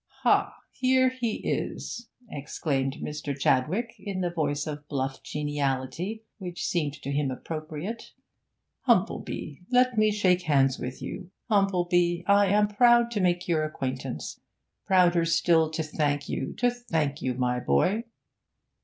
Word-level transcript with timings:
'Ha! 0.23 0.55
here 0.71 1.09
he 1.09 1.35
is!' 1.47 2.09
exclaimed 2.27 2.95
Mr. 3.03 3.37
Chadwick, 3.37 3.93
in 3.99 4.21
the 4.21 4.31
voice 4.31 4.65
of 4.65 4.87
bluff 4.87 5.21
geniality 5.21 6.23
which 6.39 6.65
seemed 6.65 6.99
to 7.03 7.11
him 7.11 7.29
appropriate. 7.29 8.11
'Humplebee, 8.87 9.59
let 9.69 9.99
me 9.99 10.11
shake 10.11 10.41
hands 10.41 10.79
with 10.79 11.03
you! 11.03 11.29
Humplebee, 11.51 12.23
I 12.25 12.47
am 12.47 12.67
proud 12.67 13.11
to 13.11 13.21
make 13.21 13.47
your 13.47 13.63
acquaintance; 13.63 14.39
prouder 14.87 15.23
still 15.23 15.69
to 15.69 15.83
thank 15.83 16.27
you, 16.27 16.53
to 16.57 16.71
thank 16.71 17.21
you, 17.21 17.35
my 17.35 17.59
boy!' 17.59 18.05